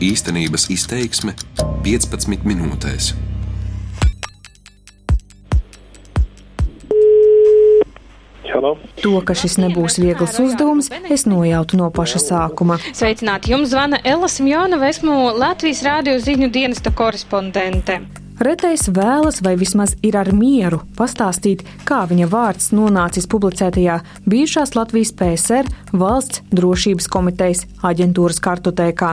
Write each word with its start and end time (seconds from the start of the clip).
Īstenības 0.00 0.70
izteiksme 0.72 1.34
15 1.84 2.46
minūtēs. 2.48 3.10
Halo. 8.48 8.70
To, 9.04 9.12
ka 9.20 9.36
šis 9.36 9.58
nebūs 9.60 9.98
viegls 10.00 10.38
uzdevums, 10.40 10.88
es 11.12 11.26
nojautu 11.28 11.76
no 11.76 11.90
paša 11.92 12.22
sākuma. 12.24 12.78
Sveicināti! 12.96 13.52
Jums 13.52 13.74
zvana 13.74 14.00
Ella 14.00 14.32
Simjonova, 14.32 14.88
esmu 14.88 15.34
Latvijas 15.36 15.84
rādio 15.84 16.16
ziņu 16.16 16.48
dienesta 16.56 16.96
korespondente. 16.96 18.00
Retais 18.40 18.86
vēlas, 18.88 19.42
vai 19.44 19.50
vismaz 19.60 19.90
ir 20.00 20.14
ar 20.16 20.30
mieru, 20.32 20.78
pastāstīt, 20.96 21.60
kā 21.84 22.06
viņa 22.08 22.24
vārds 22.32 22.70
nonācis 22.72 23.26
publicētajā 23.28 23.98
bijušās 24.32 24.70
Latvijas 24.78 25.10
PSR 25.12 25.66
valsts 25.92 26.40
drošības 26.48 27.08
komitejas 27.12 27.66
aģentūras 27.84 28.40
kartotēkā. 28.40 29.10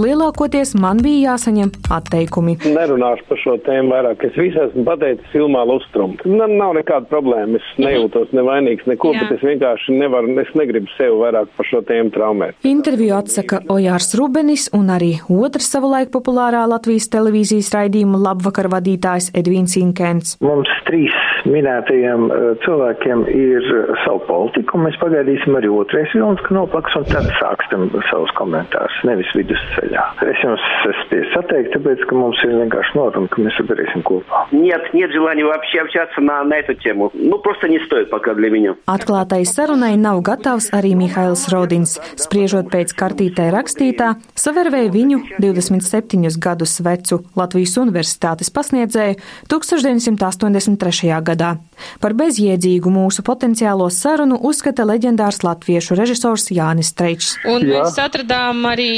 Lielākoties 0.00 0.72
man 0.80 1.02
bija 1.04 1.34
jāsaņem 1.34 1.74
atteikumi. 1.92 2.54
Nerunāšu 2.72 3.26
par 3.28 3.42
šo 3.42 3.58
tēmu 3.66 3.92
vairāk. 3.92 4.24
Es 4.30 4.38
visu 4.40 4.62
esmu 4.64 4.86
pateicis 4.88 5.28
filmā 5.34 5.66
Lustrum. 5.68 6.16
Man 6.24 6.56
nav 6.56 6.72
nekāda 6.78 7.04
problēma. 7.12 7.60
Es 7.60 7.68
nejūtos 7.84 8.32
nevainīgs 8.32 8.88
neko, 8.88 9.12
Jā. 9.12 9.26
bet 9.26 9.36
es 9.36 9.44
vienkārši 9.44 9.98
nevaru, 10.00 10.32
es 10.40 10.54
negribu 10.56 10.88
sev 10.94 11.18
vairāk 11.20 11.52
par 11.58 11.68
šo 11.68 11.82
tēmu 11.84 12.14
traumēt. 12.16 12.56
Interviju 12.64 13.18
atsaka 13.18 13.60
Ojārs 13.76 14.14
Rubenis 14.16 14.70
un 14.72 14.88
arī 14.96 15.12
otrs 15.28 15.68
savulaik 15.76 16.08
populārā 16.16 16.64
Latvijas 16.72 17.12
televīzijas 17.12 17.72
raidījuma 17.76 18.24
labvakar 18.24 18.69
vadītājs 18.69 19.31
Edvīns 19.37 19.77
Inkens. 19.79 20.35
Mums 20.43 20.69
trīs 20.85 21.15
minētajiem 21.45 22.27
uh, 22.29 22.45
cilvēkiem 22.65 23.25
ir 23.29 23.65
uh, 23.69 23.93
savu 24.05 24.21
politiku, 24.27 24.77
un 24.77 24.87
mēs 24.87 24.97
pagaidīsim 25.01 25.57
arī 25.57 25.69
otrais 25.71 26.13
vilns, 26.15 26.41
ka 26.45 26.55
noplaks, 26.57 26.95
un 26.97 27.05
tad 27.09 27.29
sāksim 27.39 27.87
savus 28.09 28.33
komentārus, 28.39 28.97
nevis 29.07 29.29
vidusceļā. 29.37 30.05
Es 30.25 30.43
jums 30.43 30.65
spēju 31.05 31.29
sateikt, 31.33 31.73
tāpēc, 31.75 32.05
ka 32.09 32.17
mums 32.17 32.41
ir 32.45 32.55
vienkārši 32.61 32.97
noruna, 32.97 33.29
ka 33.31 33.45
mēs 33.45 33.59
to 33.59 33.67
darīsim 33.69 34.05
kopā. 34.07 34.45
Нет, 34.51 34.93
нет 34.93 35.11
желания 35.11 35.45
вообще 35.45 35.81
общаться 35.81 36.21
на, 36.21 36.43
на 36.43 36.55
эту 36.55 36.73
тему. 36.75 37.11
Ну, 37.13 37.39
просто 37.39 37.67
не 37.67 37.79
стоит 37.85 38.09
пока 38.09 38.33
для 38.33 38.49
меня. 38.49 38.75
Atklātai 38.87 39.43
sarunai 39.45 39.95
nav 39.97 40.21
gatavs 40.25 40.71
arī 40.73 40.95
Mihails 40.97 41.47
Rodins. 41.53 41.97
Spriežot 42.19 42.69
pēc 42.73 42.93
kartītē 42.97 43.49
rakstītā, 43.53 44.15
savervēja 44.35 44.91
viņu 44.93 45.21
27 45.41 46.39
gadus 46.41 46.79
vecu 46.85 47.21
Latvijas 47.37 47.77
universitātes 47.81 48.51
pasniedzēju 48.60 49.16
1983. 49.50 51.10
gadā. 51.24 51.54
Par 52.00 52.14
bezjēdzīgu 52.18 52.92
mūsu 52.92 53.24
potenciālo 53.26 53.88
sarunu 53.94 54.38
uzskata 54.50 54.84
leģendārs 54.88 55.42
latviešu 55.46 55.96
režisors 55.98 56.50
Jānis 56.52 56.92
Streičs. 56.92 57.32
Un 57.48 57.64
Jā. 57.64 57.80
mēs 57.80 57.98
atradām 58.02 58.64
arī 58.68 58.90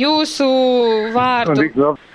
jūsu 0.00 0.48
vārdu. 1.16 1.68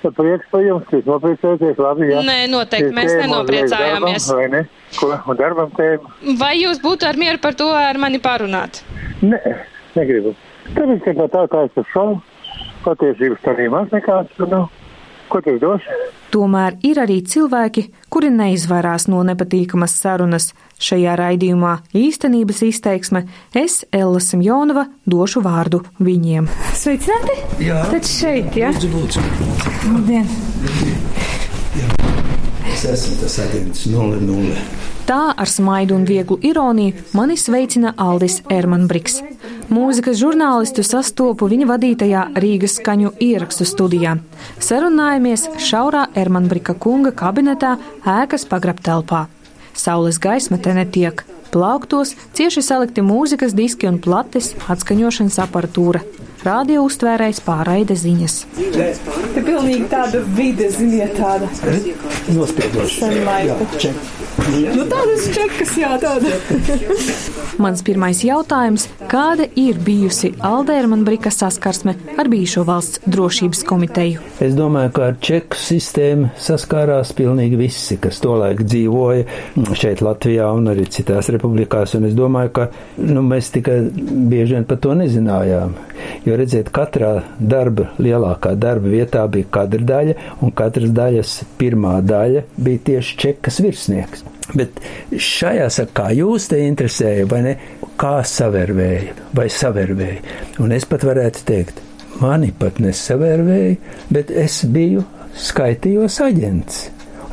Prieks 0.06 0.50
par 0.52 0.62
jums, 0.62 0.90
jūs 0.94 1.08
nopriecājaties 1.10 1.80
labi, 1.82 2.10
jā. 2.12 2.22
Nē, 2.26 2.38
noteikti 2.52 2.94
mēs 2.94 3.14
nenopriecājāmies. 3.24 4.28
Darbam, 4.30 4.42
vai 4.42 4.50
ne? 4.54 4.62
Ko, 4.96 5.10
un 5.12 5.40
darbam 5.40 5.72
tēma. 5.76 6.14
Vai 6.40 6.54
jūs 6.62 6.82
būtu 6.84 7.10
ar 7.10 7.18
mieru 7.20 7.42
par 7.42 7.58
to 7.58 7.72
ar 7.74 7.98
mani 8.02 8.22
parunāt? 8.22 8.84
Nē, 9.26 9.42
negribu. 9.98 10.36
Tāpēc, 10.76 11.02
ka 11.06 11.16
no 11.18 11.28
tā 11.34 11.44
kā 11.52 11.66
es 11.68 11.82
uz 11.82 11.90
šovu, 11.94 12.20
patiesības 12.86 13.42
tā 13.44 13.54
arī 13.56 13.68
maz 13.74 13.90
nekāds, 13.94 14.46
nu, 14.46 14.62
ko 15.30 15.42
tas 15.46 15.60
dos? 15.62 15.84
Tomēr 16.34 16.76
ir 16.84 17.00
arī 17.00 17.20
cilvēki, 17.24 17.86
kuri 18.12 18.30
neizvairās 18.34 19.08
no 19.12 19.22
nepatīkamas 19.28 19.96
sarunas. 20.02 20.50
Šajā 20.82 21.14
raidījumā 21.20 21.78
īstenības 21.96 22.60
izteiksme 22.68 23.24
es, 23.56 23.84
Ella 23.96 24.20
Simjonova, 24.20 24.88
došu 25.08 25.44
vārdu 25.46 25.84
viņiem. 26.04 26.50
Sveicināti! 26.76 27.38
Jā, 27.64 27.86
Tad 27.94 28.10
šeit, 28.10 28.58
jā? 28.60 28.74
lūdzu, 28.76 28.92
lūdzu. 28.92 29.76
Labdien! 29.94 30.28
Es 32.74 32.84
esmu 32.92 33.22
tas 33.22 33.40
agents 33.46 33.86
00. 33.88 34.95
Tā 35.06 35.36
ar 35.38 35.46
smaidu 35.46 35.94
un 35.94 36.06
vieglu 36.10 36.40
ironiju 36.42 37.04
mani 37.14 37.36
sveicina 37.38 37.92
Aldis 38.02 38.40
Ermanbriks. 38.50 39.20
Mūzikas 39.70 40.18
žurnālistu 40.18 40.82
sastopu 40.82 41.46
viņa 41.52 41.68
vadītajā 41.70 42.24
Rīgas 42.42 42.80
skaņu 42.80 43.12
ierakstu 43.22 43.68
studijā. 43.70 44.16
Sarunājamies 44.58 45.46
šaurā 45.62 46.08
Ermanbrika 46.18 46.74
kunga 46.74 47.14
kabinetā 47.14 47.76
ēkas 48.02 48.48
pagrabtelpā. 48.50 49.28
Saules 49.78 50.18
gaisma 50.18 50.58
te 50.58 50.74
netiek. 50.74 51.22
Plauktos 51.54 52.16
cieši 52.34 52.66
salikti 52.66 53.06
mūzikas 53.06 53.54
diski 53.54 53.86
un 53.86 54.02
plates, 54.02 54.56
atskaņošanas 54.74 55.38
aparatūra. 55.46 56.02
Radio 56.46 56.84
uztvērējs 56.86 57.40
pārraide 57.42 57.96
ziņas. 57.98 58.36
Te 58.56 59.42
pilnīgi 59.42 59.88
tāda 59.90 60.22
vide, 60.38 60.68
ziniet, 60.70 61.16
tāda 61.18 61.50
Nospiedoši. 62.36 63.00
senlaika. 63.00 63.56
Nu, 64.76 64.84
tādas 64.86 65.26
čekas, 65.34 65.72
jā, 65.80 65.96
tāda. 65.98 66.36
Mans 67.58 67.82
pirmais 67.88 68.20
jautājums- 68.22 68.86
kāda 69.14 69.48
ir 69.56 69.80
bijusi 69.80 70.34
Aldērmana 70.44 71.06
Brika 71.08 71.32
saskarsme 71.32 71.96
ar 72.20 72.30
bijušo 72.30 72.66
valsts 72.68 73.00
drošības 73.08 73.64
komiteju? 73.66 74.20
Es 74.40 74.54
domāju, 74.54 74.92
ka 74.92 75.08
ar 75.08 75.16
čeku 75.22 75.58
sistēmu 75.58 76.30
saskārās 76.38 77.14
pilnīgi 77.16 77.58
visi, 77.58 77.98
kas 77.98 78.20
tolaik 78.20 78.62
dzīvoja 78.62 79.26
šeit 79.74 80.04
Latvijā 80.06 80.52
un 80.54 80.68
arī 80.68 80.86
citās 80.86 81.32
republikās, 81.32 81.96
un 81.96 82.06
es 82.06 82.14
domāju, 82.14 82.52
ka 82.52 82.70
nu, 82.98 83.24
mēs 83.24 83.50
tikai 83.56 83.80
bieži 84.30 84.60
vien 84.60 84.66
par 84.66 84.78
to 84.78 84.94
nezinājām. 84.94 85.74
Jo 86.26 86.35
redziet, 86.40 86.70
katrā 86.76 87.12
darba, 87.40 87.90
lielākā 88.02 88.54
darba 88.60 88.92
vietā 88.92 89.26
bija 89.32 89.50
kadra 89.58 89.88
daļa, 89.92 90.16
un 90.44 90.54
katras 90.56 90.94
daļas 90.96 91.36
pirmā 91.60 91.98
daļa 92.06 92.46
bija 92.58 92.84
tieši 92.92 93.18
čekas 93.24 93.60
virsnieks. 93.64 94.26
Bet 94.54 94.78
šajā 95.12 95.70
sakā 95.74 96.12
jūs 96.14 96.50
te 96.52 96.62
interesēja, 96.68 97.26
vai 97.30 97.42
ne, 97.48 97.56
kā 98.00 98.20
savērvēja 98.28 99.16
vai 99.36 99.48
savērvēja. 99.52 100.22
Un 100.62 100.76
es 100.76 100.86
pat 100.90 101.06
varētu 101.08 101.46
teikt, 101.48 101.82
mani 102.22 102.52
pat 102.56 102.80
nesavērvēja, 102.84 103.76
bet 104.14 104.32
es 104.32 104.62
biju 104.70 105.04
skaitījos 105.36 106.20
aģents. 106.24 106.84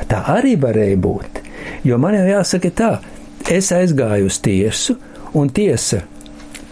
Tā 0.08 0.24
arī 0.34 0.56
varēja 0.60 0.98
būt. 0.98 1.42
Jo 1.86 1.98
man 2.00 2.16
jau 2.16 2.24
jāsaka 2.26 2.72
tā, 2.74 2.90
es 3.50 3.70
aizgāju 3.74 4.26
uz 4.30 4.40
tiesu, 4.42 4.96
un 5.38 5.52
tiesa 5.54 6.02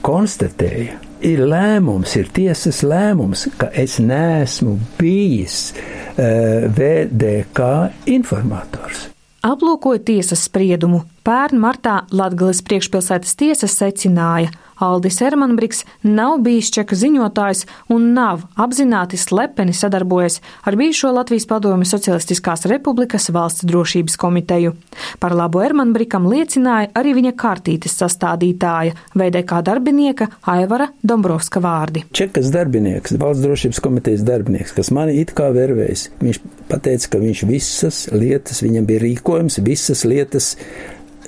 konstatēja, 0.04 0.98
ir 1.24 1.42
lēmums, 1.48 2.14
ir 2.20 2.30
tiesas 2.34 2.82
lēmums, 2.86 3.46
ka 3.60 3.70
es 3.76 3.98
neesmu 4.02 4.76
bijis 4.98 5.70
uh, 5.72 6.66
VDK 6.66 7.70
informators. 8.12 9.08
Aplūkojot 9.46 10.04
tiesas 10.04 10.42
spriedumu, 10.50 11.06
pērn 11.24 11.60
martā 11.62 12.02
Latgales 12.12 12.60
priekšpilsētas 12.66 13.38
tiesa 13.40 13.70
secināja, 13.72 14.50
Aldis 14.80 15.20
Ermanbriks 15.22 15.84
nav 16.02 16.38
bijis 16.44 16.70
čeka 16.74 16.96
ziņotājs 16.96 17.66
un 17.92 18.10
nav 18.16 18.46
apzināti 18.60 19.18
slepeni 19.20 19.74
sadarbojies 19.76 20.40
ar 20.64 20.76
bijušo 20.80 21.12
Latvijas 21.12 21.46
padomju 21.50 21.88
Socialistiskās 21.88 22.64
republikas 22.70 23.28
valsts 23.34 23.66
drošības 23.68 24.16
komiteju. 24.20 24.74
Par 25.20 25.34
labu 25.36 25.60
Ermanbrikam 25.64 26.28
liecināja 26.30 26.90
arī 26.96 27.14
viņa 27.18 27.34
kārtītes 27.38 27.96
sastādītāja, 28.00 28.96
VDK 29.14 29.60
darbinieka 29.66 30.30
Aivara 30.48 30.88
Dombrovska 31.02 31.60
vārdi. 31.64 32.04
Čekas 32.16 32.48
darbinieks, 32.54 33.16
valsts 33.20 33.44
drošības 33.44 33.82
komitejas 33.84 34.24
darbinieks, 34.26 34.74
kas 34.76 34.92
mani 34.94 35.18
it 35.20 35.34
kā 35.36 35.50
vervējis, 35.54 36.06
viņš 36.22 36.40
pateica, 36.70 37.12
ka 37.12 37.20
viņš 37.22 37.44
visas 37.50 38.00
lietas, 38.14 38.62
viņam 38.64 38.88
bija 38.88 39.04
rīkojums, 39.04 39.60
visas 39.66 40.06
lietas, 40.08 40.54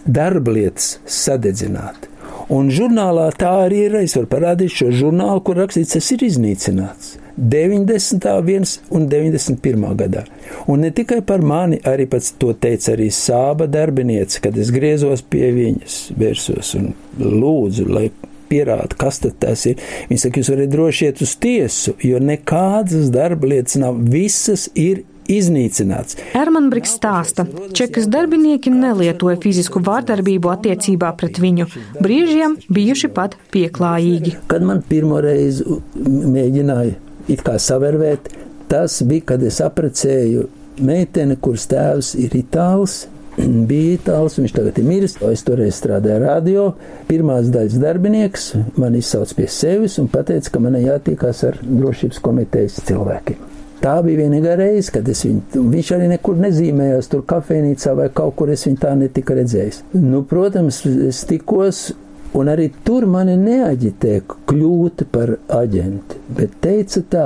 darba 0.06 0.56
lietas 0.56 0.96
sadedzināt. 1.06 2.11
Un 2.50 2.70
žurnālā 2.74 3.28
tā 3.38 3.52
arī 3.66 3.86
ir. 3.86 3.98
Es 4.02 4.16
varu 4.18 4.30
parādīt 4.30 4.74
šo 4.74 4.90
žurnālu, 4.94 5.42
kur 5.46 5.60
rakstīts, 5.62 5.94
tas 5.96 6.10
ir 6.14 6.24
iznīcināts. 6.26 7.16
90. 7.36 8.26
viens 8.44 8.74
un 8.92 9.06
91. 9.08 9.86
gadā. 9.96 10.24
Un 10.68 10.84
ne 10.84 10.90
tikai 10.92 11.22
par 11.24 11.40
mani, 11.40 11.78
arī 11.88 12.06
pats 12.10 12.34
to 12.38 12.52
teica 12.52 12.92
arī 12.92 13.08
sāba 13.14 13.68
darbiniece, 13.70 14.42
kad 14.44 14.58
es 14.58 14.72
griezos 14.74 15.24
pie 15.24 15.48
viņas, 15.56 16.02
vērsos 16.18 16.74
un 16.76 16.92
lūdzu, 17.18 17.88
lai 17.88 18.10
pierāda, 18.52 18.96
kas 18.98 19.22
tas 19.22 19.64
ir. 19.70 19.80
Viņa 20.10 20.26
saka, 20.26 20.42
jūs 20.42 20.52
varat 20.52 20.72
droši 20.74 21.08
iet 21.08 21.24
uz 21.24 21.32
tiesu, 21.40 21.96
jo 22.04 22.20
nekādas 22.20 23.08
darba 23.14 23.48
lietas 23.54 23.78
nav, 23.80 23.96
visas 24.12 24.68
ir 24.76 25.06
iznīcināts. 25.32 26.18
Ermanbriks 26.38 26.96
stāsta, 26.98 27.46
čekas 27.76 28.08
darbinieki 28.12 28.72
nelietoja 28.74 29.38
fizisku 29.42 29.82
vārdarbību 29.84 30.52
attiecībā 30.52 31.12
pret 31.18 31.40
viņu, 31.42 31.68
brīžiem 32.00 32.58
bijuši 32.72 33.12
pat 33.16 33.38
pieklājīgi. 33.54 34.36
Kad 34.50 34.66
man 34.66 34.82
pirmo 34.88 35.20
reizi 35.22 35.80
mēģināja 35.96 36.98
it 37.32 37.44
kā 37.46 37.56
savērvēt, 37.62 38.32
tas 38.72 39.00
bija, 39.06 39.32
kad 39.32 39.42
es 39.46 39.60
aprecēju 39.64 40.48
meiteni, 40.82 41.36
kuras 41.40 41.66
tēvs 41.70 42.14
ir 42.20 42.36
itāls, 42.38 43.02
bija 43.70 43.96
itālis, 43.98 44.38
viņš 44.40 44.56
tagad 44.56 44.80
ir 44.80 44.88
miris. 44.88 45.16
Es 45.28 45.44
toreiz 45.46 45.78
strādāju 45.78 46.24
radio, 46.24 46.66
pirmās 47.08 47.52
daļas 47.52 47.78
darbinieks, 47.82 48.50
man 48.80 48.98
izsauc 48.98 49.32
pie 49.38 49.48
sevis 49.52 49.98
un 50.02 50.10
teica, 50.12 50.44
ka 50.50 50.62
man 50.62 50.80
jātīkās 50.80 51.46
ar 51.48 51.62
drošības 51.62 52.22
komitejas 52.24 52.82
cilvēkiem. 52.88 53.51
Tā 53.82 53.96
bija 54.06 54.22
vienīgā 54.22 54.54
reize, 54.60 54.92
kad 54.94 55.08
es 55.10 55.24
viņu, 55.26 55.64
viņš 55.72 55.88
arī 55.96 56.12
nekur 56.12 56.38
nezīmējās, 56.38 57.10
tur 57.10 57.24
kafejnīcā 57.26 57.96
vai 57.98 58.08
kaut 58.14 58.36
kur 58.38 58.52
es 58.54 58.62
viņu 58.68 58.78
tā 58.84 58.92
netika 58.98 59.34
redzējis. 59.34 59.82
Nu, 59.98 60.22
protams, 60.28 60.84
es 60.86 61.24
tikos 61.26 61.88
Un 62.32 62.48
arī 62.48 62.70
tur 62.80 63.04
mani 63.12 63.34
neaģitē 63.36 64.14
kļūt 64.48 65.02
par 65.12 65.34
aģenti, 65.52 66.20
bet 66.32 66.54
teica 66.64 67.02
tā, 67.12 67.24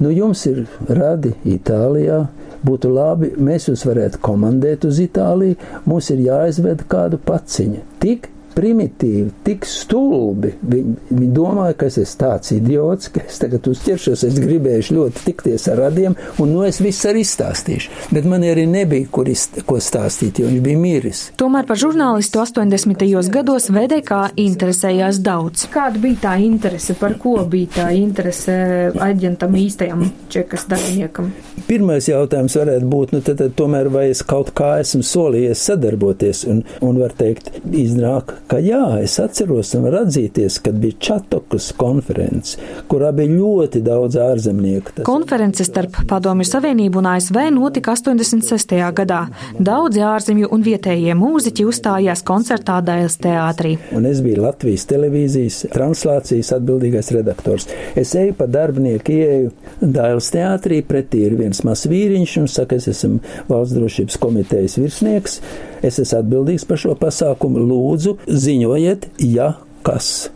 nu 0.00 0.08
jums 0.08 0.46
ir 0.48 0.62
radi 0.88 1.34
Itālijā, 1.52 2.22
būtu 2.64 2.88
labi, 2.94 3.34
mēs 3.36 3.68
jūs 3.68 3.84
varētu 3.84 4.22
komandēt 4.24 4.86
uz 4.88 5.02
Itāliju, 5.04 5.58
mums 5.84 6.08
ir 6.14 6.24
jāizved 6.30 6.86
kādu 6.88 7.20
paciņu. 7.28 7.84
Tik 8.00 8.30
primitīvi, 8.58 9.30
tik 9.46 9.66
stulbi. 9.68 10.52
Viņi, 10.58 10.94
viņi 11.12 11.30
domāja, 11.34 11.76
ka 11.78 11.88
es 11.90 11.98
esmu 12.02 12.18
tāds 12.18 12.52
idiots, 12.56 13.10
ka 13.14 13.22
es 13.22 13.38
tagad 13.42 13.66
uzķeršos, 13.70 14.24
es 14.26 14.38
gribēju 14.42 14.96
ļoti 14.98 15.24
tikties 15.28 15.68
ar 15.72 15.82
radiem, 15.84 16.16
un 16.42 16.54
nu 16.54 16.64
es 16.66 16.80
visu 16.82 17.10
arī 17.10 17.22
izstāstīšu. 17.26 18.08
Bet 18.14 18.26
man 18.28 18.46
arī 18.46 18.66
nebija, 18.70 19.08
kur 19.12 19.28
ist, 19.30 19.60
ko 19.68 19.78
stāstīt, 19.82 20.40
jo 20.40 20.50
viņš 20.50 20.64
bija 20.64 20.80
miris. 20.80 21.22
Tomēr 21.38 21.68
par 21.68 21.78
žurnālistu 21.80 22.42
80. 22.42 23.06
gados 23.34 23.68
VDK 23.74 24.20
interesējās 24.40 25.20
daudz. 25.24 25.68
Kāda 25.72 26.00
bija 26.02 26.22
tā 26.26 26.34
interese, 26.42 26.96
par 26.98 27.14
ko 27.20 27.36
bija 27.48 27.74
tā 27.78 27.88
interese 27.96 28.56
aģentam 29.04 29.54
īstajam 29.58 30.06
čekas 30.32 30.66
darbiniekam? 30.70 31.30
Pirmais 31.68 32.08
jautājums 32.08 32.56
varētu 32.58 32.88
būt, 32.90 33.14
nu 33.14 33.22
tad, 33.24 33.40
tad 33.42 33.54
tomēr 33.58 33.90
vai 33.92 34.08
es 34.12 34.22
kaut 34.26 34.52
kā 34.56 34.78
esmu 34.82 35.04
solījies 35.06 35.64
sadarboties, 35.70 36.44
un, 36.50 36.62
un 36.84 37.00
var 37.02 37.14
teikt, 37.18 37.50
iznāk, 37.68 38.34
ka 38.48 38.58
jā, 38.64 38.82
es 39.02 39.18
atceros 39.20 39.74
un 39.76 39.84
var 39.86 39.98
atzīties, 40.02 40.58
kad 40.64 40.76
bija 40.80 40.96
Čatokas 41.04 41.68
konferences, 41.78 42.56
kurā 42.88 43.10
bija 43.16 43.34
ļoti 43.34 43.82
daudz 43.84 44.16
ārzemnieku. 44.22 44.94
Tas 44.98 45.06
Konference 45.08 45.66
starp 45.66 46.00
Padomju 46.08 46.46
Savienību 46.48 47.02
un 47.02 47.10
ASV 47.12 47.38
notika 47.54 47.92
86. 47.96 48.74
gadā. 48.96 49.20
Daudzi 49.58 50.02
ārzemju 50.04 50.50
un 50.54 50.64
vietējie 50.64 51.16
mūziķi 51.18 51.66
uzstājās 51.68 52.24
koncertā 52.28 52.78
Dailes 52.84 53.18
teātrī. 53.22 53.76
Un 53.96 54.08
es 54.08 54.22
biju 54.24 54.42
Latvijas 54.46 54.86
televīzijas 54.88 55.60
translācijas 55.74 56.54
atbildīgais 56.56 57.12
redaktors. 57.16 57.68
Es 57.98 58.14
eju 58.18 58.36
pa 58.38 58.48
darbinieku, 58.50 59.12
ieeju 59.12 59.52
Dailes 59.80 60.32
teātrī, 60.34 60.80
pretī 60.86 61.26
ir 61.28 61.36
viens 61.38 61.60
mazs 61.66 61.88
vīriņš 61.90 62.38
un 62.42 62.48
saka, 62.50 62.78
es 62.80 62.88
esmu 62.94 63.20
valsts 63.50 63.76
drošības 63.76 64.20
komitejas 64.22 64.78
virsnieks, 64.80 65.40
es 65.82 65.98
esmu 66.02 66.22
atbildīgs 66.22 66.66
par 66.68 66.80
šo 66.80 66.94
pasākumu, 66.98 67.62
lūdzu, 67.70 68.16
ziņojiet, 68.28 69.10
ja 69.28 69.54
kas 69.86 70.30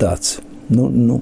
tāds. 0.00 0.40
Nu, 0.72 0.88
nu, 0.88 1.20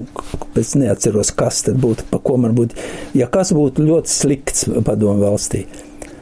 es 0.55 0.75
neatceros, 0.79 1.33
kas 1.35 1.63
tad 1.65 1.79
būtu, 1.81 2.05
pa 2.11 2.21
ko 2.23 2.37
man 2.39 2.53
būtu, 2.55 2.77
ja 3.17 3.27
kas 3.31 3.51
būtu 3.55 3.83
ļoti 3.83 4.11
slikts 4.11 4.67
padomu 4.85 5.25
valstī. 5.25 5.65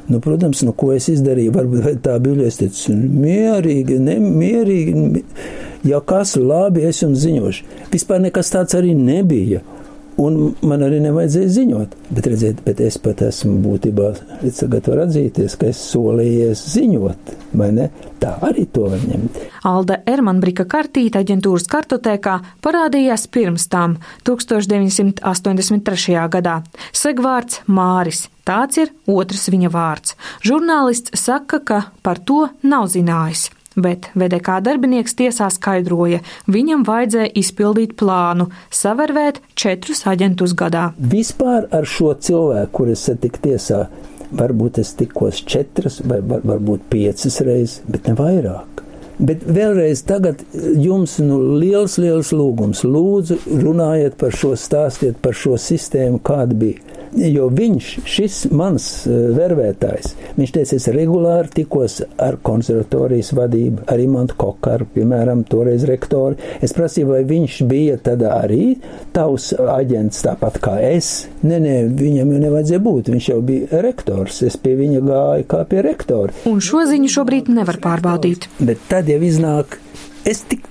Nu, 0.10 0.18
protams, 0.24 0.64
nu, 0.66 0.74
ko 0.74 0.90
es 0.96 1.06
izdarīju, 1.12 1.54
varbūt 1.54 2.00
tā 2.06 2.16
bija, 2.24 2.48
es 2.50 2.58
teicu, 2.58 2.96
mierīgi, 2.98 4.00
nemierīgi, 4.02 5.22
ja 5.86 6.00
kas 6.02 6.34
labi, 6.40 6.88
es 6.90 7.04
jums 7.04 7.22
ziņošu. 7.22 7.68
Vispār 7.94 8.24
nekas 8.24 8.50
tāds 8.56 8.78
arī 8.80 8.96
nebija. 8.98 9.62
Un 10.20 10.52
man 10.68 10.82
arī 10.84 10.98
nevajadzēja 11.04 11.50
ziņot. 11.56 11.94
Bet, 12.10 12.26
redziet, 12.28 12.58
bet 12.66 12.82
es 12.84 12.98
pat 13.00 13.22
esmu 13.24 13.54
būtībā 13.64 14.08
gatavs 14.44 15.04
atzīties, 15.06 15.56
ka 15.60 15.66
es 15.72 15.80
solījies 15.94 16.60
ziņot, 16.74 17.32
vai 17.60 17.70
ne? 17.78 17.86
Tā 18.20 18.32
arī 18.44 18.66
to 18.74 18.82
var 18.92 19.00
ņemt. 19.00 19.38
Alda 19.70 19.96
Ermanbrika 20.10 20.66
kartīte 20.68 21.20
aģentūras 21.24 21.68
kartotēkā 21.72 22.36
parādījās 22.66 23.24
pirms 23.32 23.64
tam, 23.72 23.96
1983. 24.28 26.28
gadā. 26.36 26.56
Segvārds 26.92 27.62
Māris. 27.68 28.28
Tāds 28.50 28.78
ir 28.82 28.90
otrs 29.08 29.50
viņa 29.54 29.70
vārds. 29.72 30.16
Žurnālists 30.44 31.14
saka, 31.22 31.60
ka 31.62 31.84
par 32.04 32.18
to 32.20 32.50
nav 32.66 32.90
zinājis 32.92 33.50
bet 33.76 34.10
VDK 34.18 34.60
darbinieks 34.66 35.16
tiesā 35.20 35.50
skaidroja, 35.54 36.22
viņam 36.50 36.86
vajadzēja 36.88 37.34
izpildīt 37.42 37.96
plānu, 38.00 38.50
savervēt 38.74 39.42
četrus 39.60 40.06
aģentus 40.10 40.56
gadā. 40.58 40.90
Vispār 40.98 41.70
ar 41.76 41.88
šo 41.90 42.14
cilvēku, 42.20 42.74
kur 42.74 42.94
es 42.94 43.06
satiku 43.10 43.44
tiesā, 43.50 43.86
varbūt 44.32 44.82
es 44.82 44.94
tikos 44.98 45.42
četras 45.46 46.02
vai 46.06 46.22
var, 46.22 46.44
varbūt 46.46 46.90
piecas 46.92 47.42
reizes, 47.46 47.80
bet 47.90 48.10
ne 48.10 48.18
vairāk. 48.20 48.84
Bet 49.20 49.42
vēlreiz 49.44 50.06
tagad 50.08 50.46
jums 50.80 51.18
nu, 51.20 51.42
liels, 51.60 51.98
liels 52.00 52.30
lūgums. 52.32 52.86
Lūdzu, 52.88 53.36
runājiet 53.66 54.16
par 54.20 54.32
šo, 54.32 54.54
stāstiet 54.56 55.20
par 55.20 55.36
šo 55.36 55.58
sistēmu, 55.60 56.22
kāda 56.24 56.56
bija. 56.56 56.99
Jo 57.18 57.48
viņš, 57.54 57.88
šis 58.06 58.36
mans 58.54 58.86
e, 59.10 59.14
vervētājs, 59.34 60.14
viņš 60.38 60.52
teica, 60.54 60.78
es 60.78 60.88
regulāri 60.94 61.50
tikos 61.56 62.00
ar 62.22 62.38
konservatorijas 62.46 63.32
vadību, 63.38 63.86
ar 63.90 64.04
Imantu 64.04 64.38
Kokaru, 64.40 64.86
piemēram, 64.94 65.42
toreiz 65.50 65.86
rektori. 65.90 66.38
Es 66.62 66.76
prasīju, 66.78 67.10
vai 67.10 67.24
viņš 67.30 67.60
bija 67.70 67.98
tad 68.06 68.22
arī 68.28 68.76
tavs 69.16 69.52
aģents 69.58 70.22
tāpat 70.28 70.62
kā 70.64 70.78
es. 70.92 71.12
Nē, 71.42 71.58
nē, 71.66 71.76
viņam 71.98 72.34
jau 72.36 72.42
nevajadzēja 72.46 72.86
būt, 72.86 73.14
viņš 73.16 73.30
jau 73.34 73.40
bija 73.46 73.84
rektors. 73.86 74.42
Es 74.46 74.60
pie 74.62 74.76
viņa 74.80 75.04
gāju 75.10 75.50
kā 75.50 75.64
pie 75.70 75.84
rektora. 75.90 76.36
Un 76.50 76.62
šo 76.64 76.86
ziņu 76.90 77.10
šobrīd 77.18 77.50
nevar 77.58 77.82
pārbaudīt. 77.82 78.52
Bet 78.62 78.86
tad 78.92 79.10
jau 79.10 79.22
iznāk, 79.26 79.80
es 80.30 80.46
tik 80.46 80.68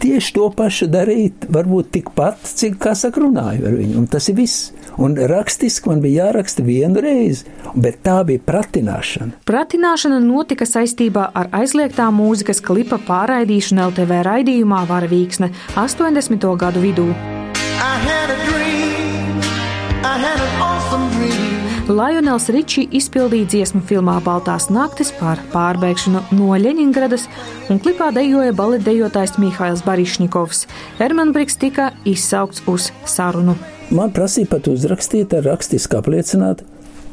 tieši 0.00 0.34
to 0.36 0.48
pašu 0.56 0.88
darīt, 0.90 1.46
varbūt 1.52 1.90
tikpat, 1.96 2.42
cik, 2.60 2.78
kā 2.82 2.94
saka, 2.98 3.22
runāju 3.24 3.66
ar 3.68 3.76
viņu. 3.78 3.96
Un 4.00 4.08
tas 4.10 4.28
ir 4.32 4.38
viss. 4.38 4.70
Un 5.00 5.14
rakstiski 5.16 5.88
man 5.88 6.02
bija 6.04 6.26
jāraksta 6.26 6.64
vienu 6.66 7.00
reizi, 7.04 7.46
bet 7.74 8.00
tā 8.04 8.18
bija 8.28 8.42
pratināšana. 8.44 9.42
Pratināšana 9.48 10.20
notika 10.24 10.68
saistībā 10.68 11.30
ar 11.34 11.52
aizliegtā 11.60 12.10
mūzikas 12.14 12.62
klipa 12.64 13.00
pārraidīšanu 13.08 13.86
LTV 13.90 14.22
raidījumā 14.26 14.84
Varavīksne 14.90 15.52
80. 15.76 16.50
gadu 16.60 16.84
vidū. 16.84 17.10
I 17.80 17.96
had 18.04 18.30
a 18.30 18.36
dream, 18.44 18.59
Lionels 21.90 22.44
Ričī 22.54 22.84
izpildīja 22.94 23.48
dziesmu 23.50 23.80
filmā 23.88 24.20
Baltās 24.22 24.68
naktis 24.70 25.08
par 25.18 25.40
pārbēgšanu 25.50 26.20
no 26.38 26.54
Ļeņingradas, 26.62 27.24
un 27.72 27.80
klipā 27.82 28.12
dejoja 28.14 28.52
baletdejotājs 28.54 29.34
Mihails 29.42 29.82
Barišņikovs. 29.82 30.68
Hermanbriks 31.00 31.58
tika 31.58 31.88
izsaukts 32.06 32.62
uz 32.70 32.92
sarunu. 33.10 33.56
Man 33.90 34.14
prasīja 34.14 34.52
pat 34.52 34.70
uzrakstīt 34.70 35.34
ar 35.34 35.48
rakstisku 35.50 35.98
apliecinātu, 35.98 36.68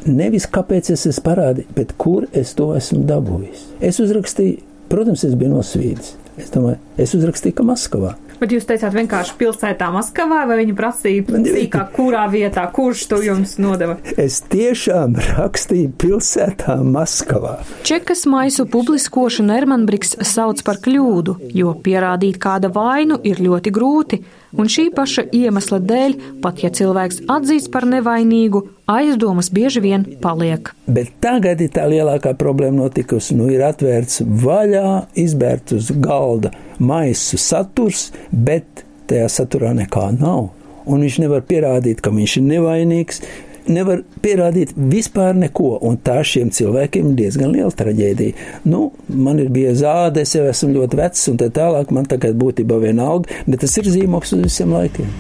nevis 0.06 0.46
kāpēc 0.46 0.92
es 0.94 1.08
esmu 1.10 1.26
parādījis, 1.26 1.74
bet 1.74 1.98
kur 1.98 2.30
es 2.30 2.54
to 2.60 2.70
esmu 2.78 3.02
dabūjis. 3.10 3.66
Es 3.82 3.98
uzrakstīju, 4.04 4.62
protams, 4.94 5.26
es 5.26 5.34
biju 5.34 5.56
nosvīdis. 5.56 6.14
Es 6.38 6.54
domāju, 6.54 6.78
es 7.02 7.18
uzrakstīju, 7.18 7.58
ka 7.58 7.66
Maskavā. 7.66 8.14
Bet 8.38 8.52
jūs 8.54 8.68
teicāt 8.70 8.94
vienkārši 8.94 9.34
pilsētā 9.40 9.88
Maskavā, 9.94 10.44
vai 10.50 10.60
viņi 10.60 10.76
prasīja 10.78 11.42
sīkāk, 11.48 11.90
kurā 11.96 12.28
vietā, 12.30 12.68
kurš 12.74 13.08
to 13.10 13.22
jums 13.26 13.56
nodeva? 13.62 13.98
Es 14.20 14.40
tiešām 14.52 15.18
rakstīju 15.32 15.94
pilsētā 15.98 16.78
Maskavā. 16.86 17.56
Čekas 17.88 18.28
maisu 18.30 18.68
publiskošanu 18.70 19.56
Ermanbriks 19.58 20.18
sauc 20.22 20.62
par 20.68 20.82
kļūdu, 20.86 21.40
jo 21.58 21.74
pierādīt 21.82 22.38
kāda 22.44 22.70
vainu 22.74 23.18
ir 23.26 23.42
ļoti 23.42 23.74
grūti, 23.74 24.22
un 24.56 24.70
šī 24.72 24.88
paša 24.96 25.28
iemesla 25.36 25.80
dēļ, 25.84 26.16
pat 26.44 26.64
ja 26.64 26.72
cilvēks 26.74 27.24
atzīst 27.32 27.72
par 27.74 27.88
nevainīgu, 27.90 28.64
aizdomas 28.88 29.52
bieži 29.54 29.84
vien 29.84 30.06
paliek. 30.24 30.72
Bet 30.88 31.18
tagad 31.24 31.62
ir 31.64 31.74
tā 31.76 31.88
lielākā 31.92 32.34
problēma 32.40 32.86
notikusi. 32.86 33.36
Nu, 33.38 33.50
ir 33.52 33.66
atvērts 33.68 34.22
vaļā, 34.24 34.92
izbērts 35.20 35.78
uz 35.78 35.92
galda 36.04 36.54
maisu 36.80 37.40
saturs, 37.42 38.12
bet 38.32 38.86
tajā 39.10 39.28
saturā 39.32 39.74
nekā 39.76 40.12
nav. 40.20 40.52
Un 40.88 41.04
viņš 41.04 41.18
nevar 41.20 41.44
pierādīt, 41.44 42.00
ka 42.00 42.14
viņš 42.16 42.38
ir 42.40 42.46
nevainīgs, 42.48 43.22
nevar 43.72 44.04
pierādīt 44.24 44.74
vispār 44.78 45.38
neko, 45.38 45.78
un 45.88 46.00
tā 46.04 46.20
šiem 46.26 46.52
cilvēkiem 46.54 47.12
ir 47.12 47.18
diezgan 47.22 47.54
liela 47.54 47.72
traģēdija. 47.72 48.64
Nu, 48.70 48.92
man 49.08 49.42
ir 49.44 49.52
bija 49.54 49.74
zāde, 49.78 50.24
es 50.26 50.36
jau 50.36 50.46
esmu 50.50 50.74
ļoti 50.76 51.00
vecs, 51.00 51.26
un 51.32 51.42
tā 51.42 51.50
tālāk 51.54 51.92
man 51.96 52.08
tagad 52.10 52.38
būtībā 52.40 52.80
vienalga, 52.84 53.44
bet 53.48 53.64
tas 53.66 53.76
ir 53.82 53.90
zīmoks 53.92 54.36
uz 54.38 54.46
visiem 54.48 54.76
laikiem. 54.76 55.12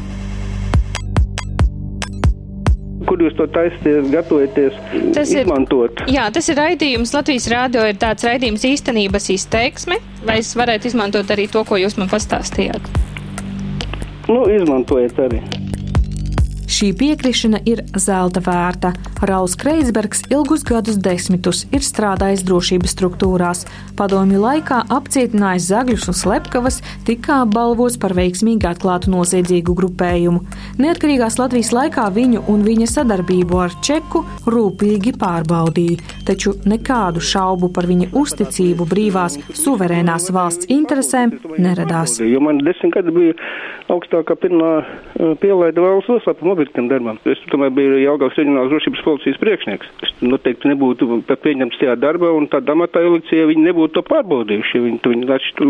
Kur 3.08 3.22
jūs 3.24 3.38
to 3.39 3.46
taisties, 3.56 4.10
gatavojaties 4.12 4.75
tas 5.16 5.32
izmantot? 5.32 6.01
Ir, 6.04 6.18
jā, 6.18 6.25
tas 6.36 6.50
ir 6.51 6.60
raidījums. 6.60 7.13
Latvijas 7.16 7.48
rādio 7.54 7.86
ir 7.88 7.96
tāds 8.01 8.27
raidījums 8.27 8.66
īstenības 8.68 9.30
izteiksme, 9.38 10.01
vai 10.27 10.42
es 10.42 10.51
varētu 10.60 10.92
izmantot 10.92 11.32
arī 11.32 11.48
to, 11.54 11.63
ko 11.68 11.80
jūs 11.80 11.96
man 12.01 12.12
pastāstījāt? 12.12 12.92
Nu, 14.27 14.44
izmantojiet 14.51 15.24
arī. 15.24 15.39
Šī 16.77 16.91
piekrišana 16.93 17.57
ir 17.65 17.79
zelta 17.98 18.38
vērta. 18.46 18.91
Rauls 19.25 19.55
Kreisbergs 19.57 20.19
ilgus 20.29 20.62
gadus 20.67 21.00
desmitus 21.01 21.63
ir 21.74 21.81
strādājis 21.81 22.43
drošības 22.46 22.91
struktūrās. 22.93 23.63
Padomju 23.98 24.38
laikā 24.43 24.84
apcietinājis 24.93 25.72
Zagļus 25.72 26.05
un 26.12 26.17
Slepkavas, 26.19 26.77
tika 27.07 27.39
apbalvots 27.48 27.98
par 27.98 28.13
veiksmīgi 28.13 28.69
atklātu 28.69 29.10
noziedzīgu 29.10 29.74
grupējumu. 29.79 30.43
Neatkarīgās 30.77 31.39
Latvijas 31.41 31.72
laikā 31.74 32.05
viņu 32.13 32.43
un 32.53 32.62
viņa 32.67 32.91
sadarbību 32.91 33.57
ar 33.63 33.74
Čeku 33.81 34.22
rūpīgi 34.46 35.15
pārbaudīja, 35.17 36.05
taču 36.29 36.53
nekādu 36.69 37.25
šaubu 37.25 37.72
par 37.74 37.89
viņa 37.89 38.12
uzticību 38.22 38.86
brīvās, 38.93 39.39
suverēnās 39.63 40.29
valsts 40.29 40.69
interesēm 40.77 41.34
neradās. 41.57 42.19
Jo 42.22 42.46
man 42.46 42.62
desmit 42.62 42.93
gadi 43.00 43.17
bija 43.17 43.34
augstākā 43.89 44.38
pirmā 44.46 44.72
pielaida 45.41 45.81
valsts 45.81 46.13
noslēpuma 46.13 46.66
objektam 46.67 46.89
darbam. 46.91 47.19
Es 47.25 47.39
tomēr 47.51 47.71
biju 47.71 48.00
Jelgavas 48.01 48.38
reģionālās 48.38 48.71
drošības 48.71 49.03
policijas 49.05 49.39
priekšnieks. 49.41 49.91
Es 50.03 50.13
noteikti 50.21 50.71
nebūtu 50.74 51.24
pieņemts 51.27 51.79
tajā 51.79 51.95
darbā 52.00 52.33
un 52.36 52.47
tādā 52.51 52.75
amatā 52.75 53.03
ielicis, 53.05 53.31
ja 53.31 53.47
viņi 53.47 53.69
nebūtu 53.69 53.97
to 53.97 54.03
pārbaudījuši. 54.07 54.83
Viņi, 54.83 55.00
viņi 55.13 55.29
taču 55.29 55.69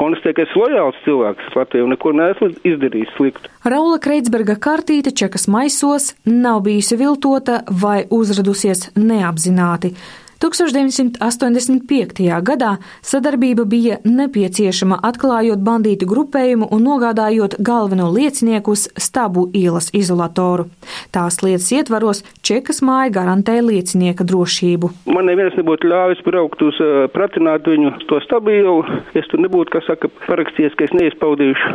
konstatē, 0.00 0.32
ka 0.34 0.46
esmu 0.46 0.64
lojāls 0.64 1.00
cilvēks 1.04 1.56
Latvijā 1.58 1.84
un 1.84 1.92
neko 1.94 2.12
neesmu 2.16 2.50
izdarījis 2.66 3.14
sliktu. 3.16 3.52
Raula 3.68 3.98
Kreitsberga 4.02 4.56
kartīte 4.56 5.12
čekas 5.12 5.46
maisos 5.50 6.14
nav 6.26 6.64
bijusi 6.66 6.98
viltota 7.00 7.60
vai 7.82 8.02
uzradusies 8.10 8.90
neapzināti. 8.96 9.94
1985. 10.40 12.24
gadā 12.48 12.70
sadarbība 13.04 13.66
bija 13.68 13.98
nepieciešama 14.08 14.96
atklājot 15.04 15.60
bandītu 15.60 16.08
grupējumu 16.08 16.64
un 16.72 16.80
nogādājot 16.88 17.58
galveno 17.60 18.08
liecinieku 18.14 18.72
uz 18.72 18.88
stabu 18.96 19.50
ielas 19.52 19.92
izolatoru. 19.92 20.64
Tās 21.12 21.42
lietas 21.44 21.68
ietvaros 21.76 22.24
Čekas 22.40 22.80
māja 22.80 23.12
garantē 23.20 23.60
liecinieka 23.60 24.24
drošību. 24.24 24.88
Man 25.12 25.28
neviens 25.28 25.52
nebūtu 25.60 25.92
ļāvis 25.92 26.24
braukt 26.24 26.64
uz 26.64 26.76
uh, 26.80 27.04
pratināt 27.12 27.68
viņu 27.68 28.00
to 28.08 28.24
stabu 28.24 28.56
ielu. 28.56 28.80
Es 29.12 29.28
tur 29.28 29.44
nebūtu, 29.44 29.76
kā 29.76 29.84
saka, 29.84 30.08
parakstījies, 30.24 30.72
ka 30.76 30.88
es 30.88 30.96
neizpaudīšu 30.96 31.66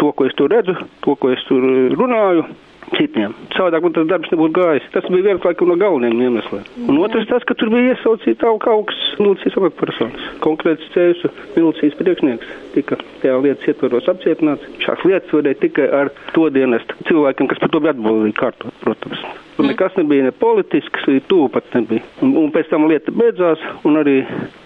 to, 0.00 0.14
ko 0.16 0.30
es 0.30 0.34
tur 0.40 0.48
redzu, 0.54 0.80
to, 1.04 1.12
ko 1.20 1.36
es 1.36 1.44
tur 1.50 1.60
runāju 1.92 2.48
citiem. 2.94 3.34
Savādāk 3.54 3.84
man 3.84 3.94
tas 3.96 4.08
darbs 4.10 4.32
nebūtu 4.32 4.56
gājis. 4.58 4.88
Tas 4.94 5.06
bija 5.12 5.28
viens 5.28 5.46
laikam 5.46 5.70
no 5.70 5.76
galvenajiem 5.80 6.22
iemesliem. 6.26 6.66
Un 6.88 7.00
otrs 7.04 7.28
tas, 7.30 7.46
ka 7.48 7.56
tur 7.58 7.72
bija 7.72 7.94
iesaucīta 7.94 8.50
augsts 8.50 9.16
milicijas 9.20 9.58
amatpersonas. 9.60 10.28
Konkrēts 10.44 10.90
cēsu 10.94 11.30
milicijas 11.56 11.96
priekšnieks 12.00 12.52
tika 12.74 12.98
tajā 13.22 13.38
lietas 13.44 13.70
ietvaros 13.70 14.10
apcietināts. 14.12 14.68
Šās 14.84 15.06
lietas 15.08 15.34
varēja 15.34 15.62
tikai 15.64 15.88
ar 16.02 16.12
to 16.34 16.48
dienestu 16.54 16.98
cilvēkiem, 17.08 17.50
kas 17.50 17.62
par 17.62 17.74
to 17.74 17.82
bija 17.84 17.96
atbildīgi 17.96 18.38
kārtot, 18.40 18.78
protams. 18.84 19.24
Un 19.58 19.68
nekas 19.70 19.94
nebija 19.96 20.26
ne 20.26 20.32
politisks, 20.34 21.04
arī 21.06 21.20
tuvu 21.30 21.48
pat 21.54 21.68
nebija. 21.76 22.02
Un, 22.24 22.34
un 22.40 22.50
pēc 22.54 22.72
tam 22.72 22.88
lieta 22.90 23.12
beidzās, 23.14 23.62
un 23.86 24.00
arī, 24.00 24.16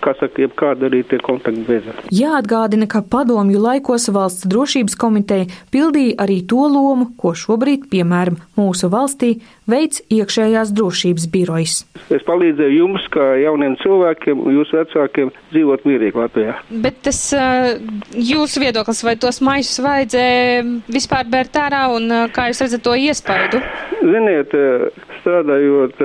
kā 0.04 0.14
saka, 0.16 0.40
jebkāda 0.47 0.88
arī 0.88 1.02
tie 1.09 1.18
kontakti 1.25 1.64
beidzās. 1.66 2.00
Jāatgādina, 2.14 2.88
ka 2.88 3.02
padomju 3.04 3.61
laikos 3.61 4.09
valsts 4.14 4.49
drošības 4.49 4.97
komiteja 4.99 5.49
pildīja 5.75 6.16
arī 6.25 6.40
to 6.49 6.64
lomu, 6.73 7.11
ko 7.21 7.35
šobrīd, 7.37 7.88
piemēram, 7.92 8.38
mūsu 8.57 8.88
valstī 8.92 9.35
veids 9.68 10.00
iekšējās 10.09 10.73
drošības 10.76 11.28
birojas. 11.33 11.83
Es 12.14 12.25
palīdzēju 12.25 12.80
jums, 12.80 13.04
kā 13.12 13.26
jauniem 13.42 13.76
cilvēkiem, 13.83 14.40
jūsu 14.57 14.80
vecākiem, 14.80 15.33
dzīvot 15.52 15.85
mierīgi 15.88 16.23
Latvijā. 16.23 16.57
Bet 16.85 17.02
tas 17.04 17.21
jūsu 18.16 18.64
viedoklis, 18.64 19.04
vai 19.04 19.18
tos 19.21 19.42
maisus 19.45 19.83
vajadzēja 19.85 20.64
vispār 20.88 21.28
bērt 21.28 21.61
ārā, 21.61 21.85
un 21.92 22.09
kā 22.33 22.49
jūs 22.49 22.64
redzat 22.64 22.87
to 22.88 22.97
iespaidu? 22.97 23.61
Ziniet, 23.99 24.54
strādājot 25.21 26.03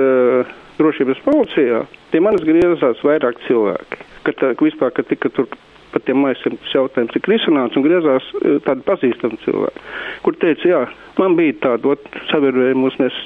drošības 0.78 1.22
policijā, 1.26 1.84
pie 2.12 2.22
manis 2.24 2.44
griezās 2.46 3.02
vairāk 3.06 3.38
cilvēki. 3.46 4.02
Kad 4.26 4.40
tā, 4.40 4.52
vispār, 4.60 4.92
kad 4.96 5.08
tika 5.10 5.30
tur 5.34 5.48
par 5.94 6.02
tiem 6.02 6.18
maisiem 6.24 6.56
jautājums 6.72 7.14
tika 7.14 7.30
risināts 7.30 7.78
un 7.78 7.84
griezās 7.86 8.26
tādi 8.66 8.82
pazīstami 8.88 9.38
cilvēki, 9.44 9.82
kur 10.24 10.38
teica, 10.42 10.66
jā, 10.66 10.80
man 11.20 11.36
bija 11.38 11.54
tāda, 11.68 11.94
ot, 11.94 12.08
savienojums, 12.32 12.98
mēs, 12.98 13.18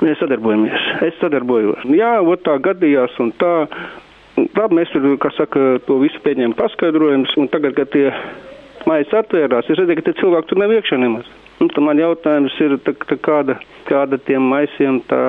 mēs 0.00 0.20
sadarbojamies. 0.22 0.86
Es 1.04 1.18
sadarbojos. 1.20 1.84
Jā, 1.92 2.14
ot 2.24 2.46
tā 2.48 2.56
gadījās 2.64 3.18
un 3.24 3.34
tā. 3.42 3.54
Labi, 4.38 4.78
mēs 4.78 4.92
tur, 4.94 5.04
kā 5.18 5.32
saka, 5.34 5.64
to 5.84 5.98
visu 5.98 6.20
pieņēmām 6.22 6.54
paskaidrojumus, 6.56 7.34
un 7.42 7.50
tagad, 7.50 7.74
kad 7.74 7.90
tie 7.90 8.06
mājas 8.86 9.12
atvērās, 9.20 9.66
es 9.66 9.80
redzēju, 9.80 9.98
ka 9.98 10.06
tie 10.06 10.20
cilvēki 10.20 10.50
tur 10.52 10.62
nav 10.62 10.74
iekšā 10.78 11.00
nemaz. 11.02 11.26
Nu, 11.58 11.68
man 11.82 11.98
jautājums 11.98 12.54
ir, 12.62 12.76
tā, 12.86 12.94
tā 13.08 13.16
kāda, 13.18 13.58
kāda 13.88 14.18
tiem 14.28 14.44
maisiem 14.52 15.00
tā 15.10 15.22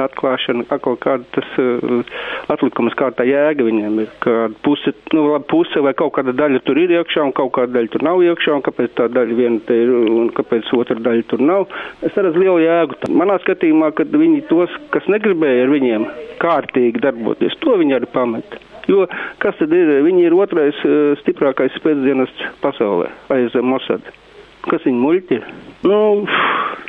atklāšana, 0.00 0.64
atkal 0.74 0.96
kāda 1.00 1.26
tas 1.34 1.50
uh, 1.60 2.16
atlikums, 2.52 2.94
kā 2.98 3.10
tā 3.14 3.26
jēga 3.28 3.66
viņiem 3.66 4.00
ir, 4.02 4.10
kāda 4.24 4.56
puse, 4.66 4.94
nu, 5.14 5.26
labi, 5.32 5.46
puse 5.50 5.82
vai 5.84 5.94
kaut 5.98 6.14
kāda 6.16 6.34
daļa 6.36 6.62
tur 6.66 6.80
ir 6.80 6.94
iekšā 6.96 7.26
un 7.28 7.34
kaut 7.36 7.52
kāda 7.56 7.76
daļa 7.76 7.92
tur 7.92 8.06
nav 8.06 8.22
iekšā 8.24 8.56
un 8.58 8.64
kāpēc 8.66 8.96
tā 8.98 9.08
daļa 9.14 9.38
viena 9.38 9.62
te 9.68 9.78
ir 9.84 9.92
un 9.94 10.30
kāpēc 10.34 10.72
otra 10.78 10.98
daļa 11.04 11.28
tur 11.30 11.44
nav. 11.44 11.68
Es 12.06 12.16
redzu 12.18 12.42
lielu 12.42 12.64
jēgu. 12.64 13.00
Manā 13.14 13.38
skatījumā, 13.44 13.92
kad 13.98 14.14
viņi 14.14 14.44
tos, 14.50 14.74
kas 14.94 15.06
negribēja 15.10 15.66
ar 15.66 15.74
viņiem 15.74 16.08
kārtīgi 16.42 17.02
darboties, 17.04 17.58
to 17.62 17.78
viņi 17.80 17.98
arī 18.00 18.10
pameta. 18.14 18.62
Jo 18.90 19.06
kas 19.40 19.56
tad 19.56 19.72
ir? 19.72 19.94
Viņi 20.04 20.26
ir 20.26 20.36
otrais 20.36 20.82
uh, 20.84 21.14
stiprākais 21.22 21.78
spēcdienests 21.78 22.50
pasaulē 22.64 23.14
aiz 23.32 23.56
Mossad. 23.62 24.12
Kas 24.70 24.84
viņi 24.86 25.00
muļķi 25.00 25.36
ir? 25.36 25.46
Nu, 25.84 25.96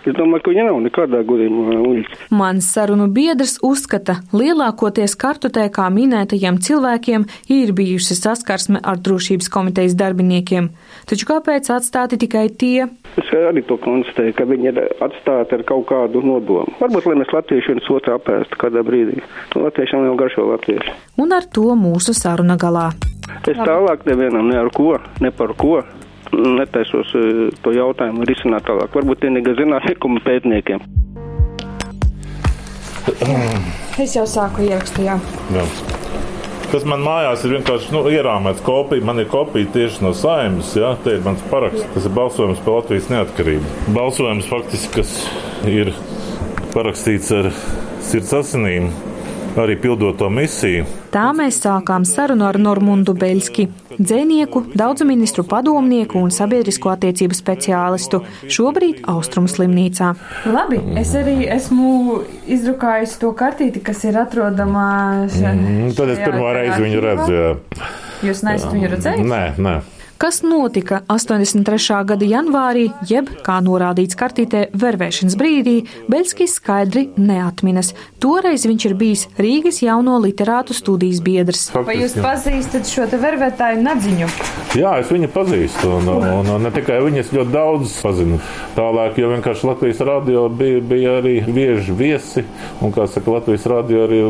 es 0.08 0.14
domāju, 0.16 0.44
ka 0.46 0.52
viņi 0.54 0.64
nav 0.70 0.78
nekādā 0.86 1.20
gadījumā 1.28 1.76
muļķi. 1.82 2.20
Mans 2.40 2.68
sarunu 2.72 3.10
biedrs 3.12 3.58
uzskata, 3.66 4.22
lielākoties 4.32 5.18
kartotēkā 5.20 5.90
minētajiem 5.92 6.62
cilvēkiem 6.64 7.26
ir 7.52 7.74
bijusi 7.76 8.16
saskarsme 8.16 8.80
ar 8.80 9.02
drošības 9.04 9.52
komitejas 9.52 9.98
darbiniekiem. 10.00 10.70
Taču 11.10 11.28
kāpēc 11.28 11.68
atstāti 11.76 12.22
tikai 12.22 12.46
tie? 12.56 12.88
Es 13.20 13.34
arī 13.36 13.66
to 13.68 13.76
konstatēju, 13.84 14.38
ka 14.38 14.48
viņi 14.48 14.72
ir 14.72 14.82
atstāti 15.04 15.60
ar 15.60 15.66
kaut 15.68 15.90
kādu 15.92 16.24
nodomu. 16.24 16.78
Varbūt, 16.80 17.10
lai 17.12 17.20
mēs 17.20 17.36
latvieši 17.36 17.74
viens 17.74 17.92
otru 17.92 18.16
apēstu 18.16 18.62
kādā 18.62 18.86
brīdī. 18.88 19.20
Latviešiem 19.60 20.08
jau 20.08 20.16
garšo 20.24 20.48
latvieši. 20.54 20.96
Un 21.20 21.36
ar 21.36 21.52
to 21.52 21.76
mūsu 21.80 22.16
saruna 22.16 22.56
galā. 22.62 22.88
Es 23.44 23.58
tālāk 23.60 24.08
nevienam 24.08 24.48
ne 24.48 24.60
ar 24.62 24.72
ko, 24.74 24.94
ne 25.20 25.32
par 25.36 25.52
ko 25.60 25.82
netaisos 26.34 27.12
to 27.64 27.74
jautājumu 27.76 28.28
risināt 28.30 28.66
tālāk. 28.68 28.94
Varbūt 28.96 29.28
vienīgā 29.28 29.56
zinātnieku 29.60 30.16
pētniekiem. 30.26 30.86
Es 34.02 34.16
jau 34.16 34.26
sāku 34.28 34.66
ierakstu, 34.66 35.06
jā. 35.06 35.20
jā. 35.54 35.66
Kas 36.72 36.84
man 36.90 37.04
mājās 37.06 37.44
ir 37.46 37.54
vienkārši 37.56 37.94
nu, 37.94 38.02
ierāmēts 38.12 38.64
kopija. 38.66 39.06
Man 39.06 39.22
ir 39.22 39.30
kopija 39.32 39.70
tieši 39.76 40.02
no 40.04 40.12
saimnes. 40.18 40.74
Ja? 40.76 40.96
Te 41.04 41.14
ir 41.16 41.24
mans 41.26 41.44
paraksts. 41.52 41.86
Tas 41.94 42.08
ir 42.10 42.16
balsojums 42.16 42.64
par 42.66 42.80
Latvijas 42.80 43.12
neatkarību. 43.14 43.76
Balsojums 43.96 44.50
faktiski, 44.50 44.92
kas 44.98 45.14
ir 45.70 45.94
parakstīts 46.74 47.32
ar 47.38 47.52
sirds 48.04 48.34
asinīm, 48.36 48.90
arī 49.64 49.78
pildot 49.80 50.18
to 50.20 50.30
misiju. 50.34 50.86
Tā 51.14 51.30
mēs 51.36 51.62
sākām 51.64 52.06
sarunu 52.08 52.48
ar 52.48 52.60
Normundu 52.62 53.16
Beļski, 53.18 53.68
dzēnieku, 53.96 54.66
daudzu 54.76 55.08
ministru 55.08 55.46
padomnieku 55.48 56.20
un 56.20 56.34
sabiedrisko 56.34 56.92
attiecību 56.94 57.38
speciālistu, 57.38 58.22
šobrīd 58.52 59.04
Austrumu 59.12 59.52
slimnīcā. 59.52 60.14
Labi, 60.52 60.82
es 61.00 61.16
arī 61.18 61.38
esmu 61.56 62.22
izdrukājusi 62.52 63.20
to 63.24 63.32
kartīti, 63.38 63.84
kas 63.86 64.04
ir 64.10 64.20
atrodama 64.22 64.88
šeit. 65.32 65.52
Mm, 65.56 65.92
tad 65.98 66.16
es 66.16 66.24
pirmo 66.24 66.54
reizi 66.56 66.80
viņu 66.84 67.04
redzu. 67.08 67.36
Jā. 67.36 67.92
Jūs 68.26 68.46
neesat 68.48 68.74
viņu 68.74 68.96
redzējuši? 68.96 69.30
Nē, 69.32 69.44
nē. 69.62 69.76
Kas 70.18 70.40
notika 70.44 71.02
83. 71.12 72.06
gada 72.08 72.24
janvārī, 72.26 72.86
jeb, 73.04 73.28
kā 73.44 73.58
norādīts 73.60 74.16
kartītē, 74.16 74.70
vervēšanas 74.72 75.36
brīdī, 75.36 75.74
Beļskis 76.08 76.54
skaidri 76.62 77.10
neatminas. 77.20 77.92
Toreiz 78.24 78.64
viņš 78.64 78.86
ir 78.88 78.96
bijis 78.96 79.26
Rīgas 79.36 79.82
jauno 79.84 80.16
literātu 80.24 80.72
studijas 80.78 81.20
biedrs. 81.26 81.66
Vai 81.76 81.98
jūs 82.00 82.16
pazīstat 82.24 82.88
šo 82.88 83.10
te 83.12 83.20
vervētāju 83.20 83.82
nadziņu? 83.84 84.30
Jā, 84.80 84.94
es 85.04 85.12
viņu 85.12 85.28
pazīstu, 85.36 85.92
un, 85.98 86.08
un, 86.14 86.48
un 86.56 86.64
ne 86.64 86.72
tikai 86.72 87.02
viņu, 87.04 87.20
es 87.20 87.34
ļoti 87.36 87.52
daudz 87.52 87.98
pazinu. 88.06 88.40
Tālāk, 88.80 89.20
jo 89.20 89.34
vienkārši 89.34 89.68
Latvijas 89.68 90.00
radio 90.08 90.46
bija, 90.48 90.80
bija 90.80 91.18
arī 91.20 91.36
bieži 91.44 91.96
viesi, 91.96 92.46
un, 92.80 92.96
kā 92.96 93.10
saka, 93.12 93.36
Latvijas 93.36 93.68
radio 93.72 94.08
arī 94.08 94.24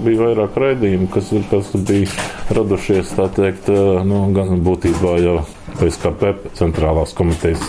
bija 0.00 0.30
vairāk 0.30 0.56
raidījumu, 0.64 1.12
kas, 1.12 1.28
kas 1.52 1.76
bija 1.76 2.08
radušies, 2.56 3.14
tā 3.20 3.28
teikt, 3.36 3.68
nu, 4.08 4.24
gan 4.36 4.64
būtībā 4.64 5.16
jau 5.26 5.38
PSKP 5.76 6.36
centrālās 6.58 7.14
komitejas 7.16 7.64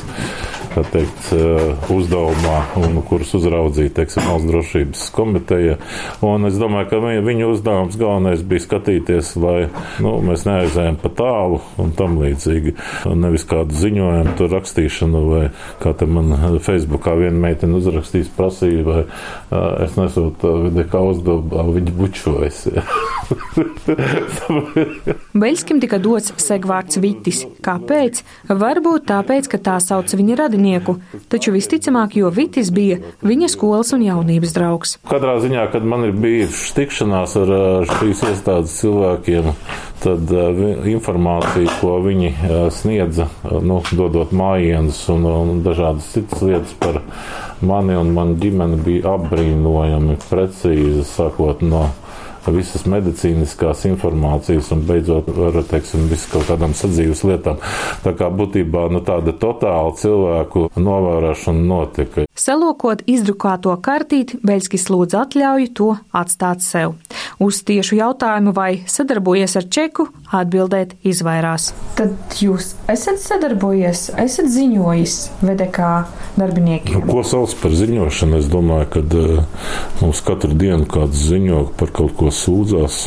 teikt, 0.92 1.30
uzdevumā 1.94 2.58
un 2.82 3.00
kurus 3.08 3.34
uzraudzīja, 3.38 3.94
teiksim, 3.98 4.26
valsts 4.28 4.50
drošības 4.52 5.04
komiteja. 5.16 5.78
Un 6.26 6.48
es 6.50 6.58
domāju, 6.60 6.90
ka 6.92 7.00
viņu 7.26 7.52
uzdevums 7.54 7.98
galvenais 8.00 8.44
bija 8.48 8.66
skatīties, 8.66 9.34
lai 9.42 9.68
nu, 10.04 10.18
mēs 10.28 10.46
neaizējām 10.48 11.00
pa 11.02 11.14
tālu 11.18 11.62
un 11.82 11.94
tam 11.98 12.20
līdzīgi. 12.22 12.76
Nevis 13.18 13.48
kādu 13.50 13.78
ziņojumu 13.78 14.36
tur 14.40 14.54
rakstīšanu 14.54 15.24
vai 15.32 15.44
kā 15.84 15.96
te 15.98 16.10
man 16.10 16.36
Facebookā 16.64 17.16
viena 17.20 17.48
meitene 17.48 17.80
uzrakstīs 17.80 18.32
prasīja, 18.38 18.86
vai 18.88 19.02
es 19.86 19.98
nesūtu 20.00 20.58
vidi 20.68 20.88
kā 20.92 21.02
uzdevumu, 21.14 21.72
viņi 21.80 21.98
bučojas. 21.98 22.68
Beļskim 25.42 25.82
tika 25.84 26.00
dots 26.02 26.34
segvārds 26.42 27.00
Vitis. 27.02 27.44
Kāpēc? 27.66 28.22
Varbūt 28.48 29.08
tāpēc, 29.12 29.50
ka 29.52 29.58
tā 29.64 29.78
sauc 29.84 30.14
viņa 30.14 30.36
radinieku, 30.44 30.98
taču 31.32 31.54
visticamāk, 31.56 32.18
jo 32.22 32.28
Vitis 32.34 32.72
bija 32.74 32.96
viņa 33.26 33.48
skolas 33.52 33.94
un 33.96 34.02
jaunības 34.06 34.52
draugs. 34.56 34.96
Katrā 35.10 35.38
ziņā, 35.44 35.64
kad 35.74 35.84
man 35.88 36.02
ir 36.08 36.14
bijušas 36.18 36.76
tikšanās 36.78 37.32
ar 37.44 37.50
šīs 37.98 38.20
iestādes 38.32 38.72
cilvēkiem, 38.82 39.46
tad 40.04 40.22
informācija, 40.88 41.68
ko 41.82 41.98
viņi 42.06 42.30
sniedza, 42.76 43.26
nu, 43.44 43.82
dodot 43.92 44.30
mājienus 44.36 45.00
un, 45.14 45.22
un 45.28 45.62
dažādas 45.66 46.12
citas 46.14 46.40
lietas 46.46 46.74
par 46.80 47.02
mani 47.66 47.96
un 47.98 48.08
manu 48.14 48.38
ģimeni, 48.42 48.78
bija 48.86 49.16
apbrīnojami 49.16 50.16
precīzi, 50.28 51.04
sākot 51.08 51.64
no 51.66 51.88
visas 52.56 52.86
medicīniskās 52.90 53.86
informācijas 53.90 54.72
un 54.76 54.84
beidzot 54.88 55.30
ar 55.50 55.60
teiksim, 55.70 56.08
visu 56.12 56.32
kaut 56.34 56.48
kādām 56.52 56.76
sadzīves 56.78 57.24
lietām. 57.28 57.62
Tā 58.04 58.14
kā 58.18 58.30
būtībā 58.34 58.88
nu, 58.94 59.04
tāda 59.06 59.36
totāla 59.38 59.96
cilvēku 59.98 60.68
novērošana 60.78 61.68
notika. 61.68 62.28
Salokot 62.38 63.02
izdrukāto 63.10 63.74
kartīti, 63.82 64.38
Beļskis 64.46 64.88
lūdz 64.94 65.18
atļauju 65.18 65.72
to 65.78 65.90
atstāt 66.16 66.62
sev. 66.62 66.94
Uz 67.42 67.64
tiešu 67.66 67.98
jautājumu, 67.98 68.54
vai 68.54 68.84
sadarbojies 68.90 69.58
ar 69.60 69.66
Čeku, 69.74 70.08
atbildēt 70.34 70.96
izvairās. 71.08 71.72
Tad 71.98 72.38
jūs 72.42 72.76
esat 72.92 73.20
sadarbojies, 73.24 74.12
esat 74.22 74.50
ziņojis 74.54 75.18
VDK 75.42 75.90
darbiniekiem? 76.38 77.00
Nu, 77.00 77.04
ko 77.10 77.24
sauc 77.26 77.54
par 77.62 77.74
ziņošanu? 77.78 78.42
Es 78.42 78.50
domāju, 78.52 78.90
ka 78.94 79.04
uh, 79.06 79.68
mums 80.02 80.22
katru 80.26 80.54
dienu 80.58 80.86
kāds 80.90 81.26
ziņo 81.30 81.64
par 81.80 81.94
kaut 81.96 82.16
ko 82.20 82.34
sūdzās. 82.38 83.00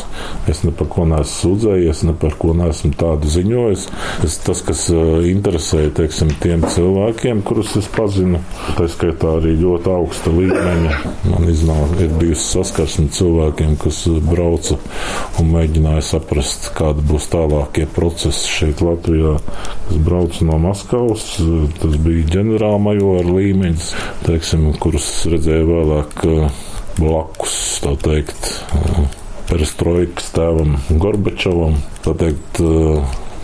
Es 0.51 0.63
ne 0.65 0.73
par 0.75 0.89
ko 0.91 1.05
neesmu 1.09 1.31
sūdzējies, 1.31 2.03
ne 2.07 2.15
par 2.17 2.35
ko 2.39 2.55
neesmu 2.57 2.93
tādu 2.99 3.29
ziņojis. 3.31 3.87
Es, 4.27 4.37
tas, 4.45 4.61
kas 4.65 4.85
uh, 4.93 5.21
interesē 5.27 5.87
teiksim, 5.97 6.33
tiem 6.43 6.65
cilvēkiem, 6.71 7.43
kurus 7.47 7.75
es 7.79 7.89
pazinu, 7.91 8.41
tā 8.77 8.87
skaitā 8.91 9.35
arī 9.39 9.55
ļoti 9.61 9.91
augsta 9.93 10.33
līmeņa. 10.33 10.99
Man 11.31 11.49
iznāk, 11.51 11.95
ir 12.03 12.15
bijusi 12.21 12.47
saskarsme 12.57 13.07
cilvēkiem, 13.15 13.77
kas 13.81 14.03
brauca 14.27 14.77
un 15.41 15.51
mēģināja 15.55 16.03
saprast, 16.13 16.71
kāda 16.77 17.03
būs 17.11 17.29
tālākie 17.31 17.87
procesi 17.95 18.49
šeit 18.57 18.83
Latvijā. 18.85 19.37
Es 19.91 20.01
braucu 20.01 20.47
no 20.47 20.59
Maskavas, 20.61 21.27
tas 21.81 21.97
bija 22.05 22.27
ģenerālmajora 22.37 23.37
līmenis, 23.37 23.91
teiksim, 24.25 24.69
kurus 24.81 25.09
redzēju 25.31 25.71
vēlāk 25.71 26.21
uh, 26.27 26.61
blakus, 26.99 27.57
tā 27.83 27.95
teikt, 28.03 28.51
perestroikas 29.51 30.31
tēvam 30.35 30.77
Gorbačovam. 31.01 31.75
Teikt, 32.05 32.61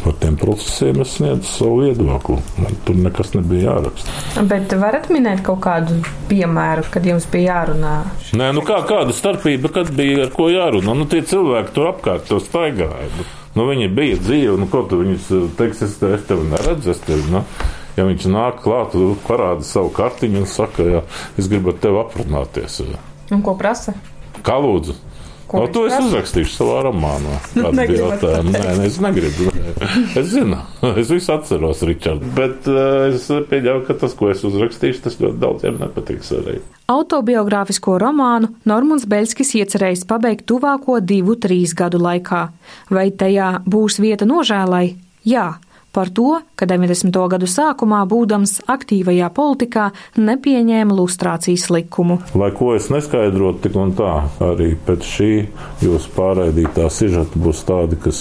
par 0.03 0.13
tiem 0.21 0.37
procesiem 0.39 1.01
es 1.03 1.15
sniedzu 1.17 1.47
savu 1.49 1.81
viedokli. 1.83 2.37
Man 2.61 2.77
tur 2.87 2.99
nekas 3.01 3.33
nebija 3.35 3.73
jāraksta. 3.73 4.43
Bet 4.47 4.75
varat 4.79 5.09
minēt 5.13 5.43
kaut 5.45 5.59
kādu 5.65 5.99
piemēru, 6.29 6.85
kad 6.93 7.07
jums 7.07 7.27
bija 7.31 7.57
jārunā? 7.57 7.95
Nē, 8.37 8.51
nu 8.55 8.63
kā, 8.67 8.79
kāda 8.87 9.15
starpība, 9.15 9.71
kad 9.79 9.91
bija 9.97 10.27
ar 10.27 10.31
ko 10.35 10.47
jārunā? 10.53 10.95
Nu, 10.95 11.07
tie 11.11 11.23
cilvēki 11.27 11.75
tur 11.75 11.91
apkārt 11.91 12.29
to 12.29 12.39
staigāja. 12.43 13.09
Nu, 13.57 13.65
viņi 13.67 13.89
bija 13.97 14.21
dzīvi, 14.21 14.55
nu, 14.61 14.69
ko 14.69 14.83
tu 14.87 15.01
viņus 15.01 15.27
teiks, 15.57 15.81
es, 15.81 15.97
es 16.05 16.25
tevi 16.29 16.45
neredzu, 16.51 16.93
es 16.93 17.01
tevi, 17.01 17.25
nu, 17.33 17.41
ja 17.97 18.05
viņš 18.05 18.27
nāk 18.29 18.61
klāt, 18.61 18.93
parāda 19.25 19.65
savu 19.65 19.89
kartiņu 19.97 20.43
un 20.43 20.49
saka, 20.51 20.85
jā, 20.85 21.01
es 21.41 21.49
gribu 21.49 21.73
ar 21.73 21.81
tevi 21.81 21.99
aprunāties. 22.03 22.83
Un 23.33 23.41
ko 23.43 23.57
prasa? 23.57 23.97
Kā 24.45 24.59
lūdzu? 24.61 24.93
Ko 25.47 25.61
no, 25.63 25.67
to 25.71 25.85
es 25.87 25.95
uzrakstīšu 25.95 26.51
savā 26.51 26.81
romānā. 26.89 27.37
Nē, 27.55 27.85
nē, 27.87 28.73
es 28.83 28.97
negribu. 29.03 29.47
Es 30.17 30.33
zinu, 30.33 30.59
es 30.99 31.11
visu 31.13 31.31
atceros, 31.31 31.83
Ričard. 31.87 32.25
Bet 32.35 32.67
uh, 32.67 33.07
es 33.13 33.29
pieļauju, 33.29 33.85
ka 33.87 33.95
tas, 34.01 34.15
ko 34.17 34.31
es 34.33 34.43
uzrakstīšu, 34.47 35.05
tas 35.05 35.15
ļoti 35.21 35.39
daudziem 35.43 35.79
nepatiks 35.79 36.33
arī. 36.35 36.57
Autobiogrāfisko 36.91 37.97
romānu 37.99 38.51
Normons 38.67 39.07
Beļskis 39.07 39.55
iecerējis 39.61 40.05
pabeigt 40.07 40.47
tuvāko 40.51 40.99
divu, 41.03 41.35
trīs 41.39 41.75
gadu 41.77 41.99
laikā. 42.03 42.43
Vai 42.91 43.09
tajā 43.15 43.57
būs 43.67 44.01
vieta 44.03 44.27
nožēlai? 44.27 44.97
Jā, 45.27 45.49
par 45.97 46.11
to, 46.13 46.41
ka 46.53 46.67
90. 46.69 47.09
gadu 47.31 47.47
sākumā, 47.49 48.03
būdams 48.05 48.59
aktīvajā 48.69 49.31
politikā, 49.33 49.87
nepieņēma 50.21 50.93
lustrācijas 50.93 51.71
likumu. 51.73 52.19
Lai 52.37 52.51
ko 52.53 52.75
es 52.77 52.91
neskaidrotu, 52.93 53.63
tik 53.63 53.79
un 53.81 53.95
tā, 53.97 54.11
arī 54.45 54.75
pēc 54.85 55.07
šī 55.09 55.29
jūsu 55.81 56.11
pārraidītā 56.13 56.85
sižeta 56.93 57.41
būs 57.41 57.63
tādi, 57.65 57.97
kas, 58.03 58.19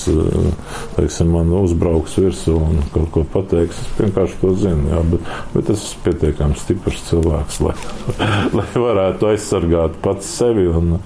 teiksim, 0.97 1.35
man 1.37 1.53
uzbrauks 1.59 2.17
virsū 2.23 2.55
un 2.57 2.81
kaut 2.95 3.11
ko 3.13 3.27
pateiks. 3.37 3.83
Es 3.85 3.93
vienkārši 4.01 4.41
to 4.41 4.55
zinu, 4.57 4.89
jā, 4.95 5.03
bet, 5.13 5.29
bet 5.53 5.75
es 5.77 5.85
esmu 5.91 6.07
pietiekami 6.07 6.57
stiprs 6.63 7.05
cilvēks, 7.11 7.61
lai, 7.67 7.77
lai 8.57 8.67
varētu 8.73 9.31
aizsargāt 9.35 10.01
pats 10.05 10.33
sevi 10.41 10.65
un 10.73 10.97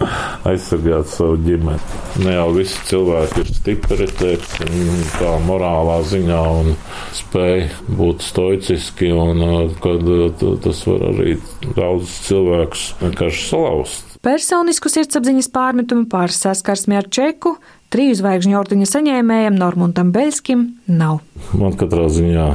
aizsargāt 0.47 1.11
savu 1.11 1.43
ģimeni. 1.43 1.99
Ne 2.23 2.39
jau 2.39 2.49
visi 2.55 2.79
cilvēki 2.93 3.43
ir 3.43 3.53
stipri, 3.59 4.11
teiksim, 4.23 5.05
tā 5.19 5.35
morālā 5.51 5.99
ziņā 6.07 6.41
un 6.61 6.77
spēj 7.17 7.67
būt 7.99 8.25
stoiciski, 8.25 9.11
un 9.15 9.43
uh, 9.45 9.59
kad 9.83 10.07
uh, 10.07 10.31
tas 10.65 10.85
var 10.89 11.09
arī 11.11 11.37
daudzus 11.77 12.17
cilvēkus 12.29 12.87
vienkārši 13.03 13.45
salauzt. 13.49 14.17
Personisku 14.25 14.93
sirdsapziņas 14.93 15.49
pārmetumu 15.55 16.05
par 16.13 16.33
saskarsmi 16.35 16.99
ar 16.99 17.09
čeku 17.09 17.55
triju 17.91 18.19
zvaigžņu 18.21 18.59
ordeņa 18.61 18.89
saņēmējam 18.91 19.57
Normuntam 19.59 20.13
Beļskim 20.15 20.67
nav. 20.93 21.23
Man 21.57 21.79
katrā 21.81 22.07
ziņā 22.13 22.51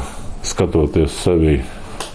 skatoties 0.45 1.17
sevi 1.25 1.57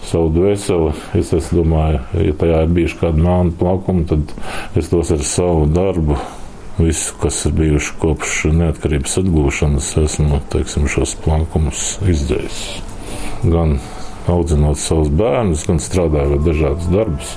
savu 0.07 0.31
dvēseli. 0.35 0.93
Es, 1.19 1.31
es 1.35 1.49
domāju, 1.55 2.01
ja 2.25 2.35
tajā 2.39 2.61
ir 2.65 2.75
bijuši 2.77 2.99
kādi 3.01 3.25
melni 3.25 3.55
plaukumi, 3.59 4.05
tad 4.09 4.31
es 4.79 4.89
tos 4.91 5.11
ar 5.13 5.23
savu 5.27 5.67
darbu 5.71 6.17
visu, 6.79 7.15
kas 7.21 7.45
ir 7.47 7.55
bijuši 7.57 7.97
kopš 8.01 8.35
neatkarības 8.55 9.17
atgūšanas, 9.23 9.89
esmu 10.05 10.41
teiksim, 10.53 10.87
šos 10.91 11.15
plankumus 11.23 11.97
izdzējis. 12.07 12.61
Gan 13.43 13.79
audzinot 14.31 14.79
savus 14.79 15.09
bērnus, 15.17 15.65
gan 15.67 15.81
strādājot 15.81 16.45
dažādus 16.45 16.89
darbus. 16.91 17.33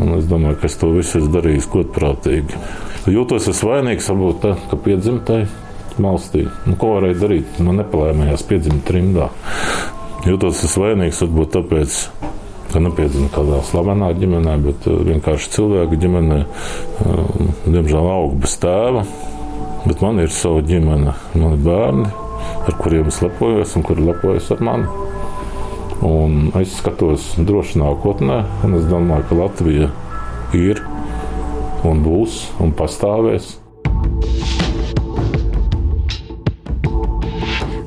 Un 0.00 0.14
es 0.18 0.28
domāju, 0.30 0.60
ka 0.60 0.70
es 0.70 0.78
to 0.80 0.92
visu 0.94 1.18
esmu 1.20 1.34
darījis 1.36 1.68
godprātīgi. 1.72 2.60
Jūtos 3.10 3.48
es 3.50 3.62
vainīgs, 3.66 4.10
varbūt 4.12 4.42
tā, 4.44 4.54
ka 4.70 4.78
piedzimtai 4.84 5.42
valstī. 6.00 6.46
Nu, 6.68 6.76
ko 6.80 6.94
varēja 6.96 7.20
darīt? 7.24 7.60
Man 7.64 7.80
nepalēmējās 7.80 8.44
piedzimt 8.48 8.84
trimdā. 8.88 9.30
Jūtos 10.28 10.62
es 10.66 10.76
vainīgs, 10.78 11.22
varbūt 11.24 11.54
tāpēc, 11.56 11.98
ka 12.72 12.82
nepiedzima 12.82 13.30
kādā 13.34 13.60
slavenā 13.66 14.12
ģimenē, 14.18 14.56
bet 14.64 14.88
uh, 14.90 15.00
vienkārši 15.06 15.52
cilvēka 15.56 15.98
ģimenē, 16.04 16.40
uh, 16.44 17.52
diemžēl 17.66 18.10
aug 18.14 18.38
bez 18.42 18.56
tēva. 18.62 19.04
Bet 19.86 20.02
man 20.04 20.20
ir 20.20 20.32
sava 20.34 20.60
ģimene, 20.66 21.14
mani 21.40 21.58
bērni, 21.64 22.10
ar 22.68 22.74
kuriem 22.82 23.08
es 23.08 23.22
lepojos 23.24 23.72
un 23.78 23.86
kuri 23.86 24.04
lepojas 24.10 24.50
ar 24.52 24.60
mani. 24.66 25.06
Un 26.04 26.50
es 26.60 26.74
skatos 26.80 27.34
droši 27.36 27.80
nākotnē, 27.80 28.42
un 28.64 28.76
es 28.76 28.86
domāju, 28.88 29.26
ka 29.28 29.40
Latvija 29.40 29.90
ir 30.56 30.80
un 31.88 32.04
būs 32.04 32.42
un 32.60 32.72
pastāvēs. 32.76 33.54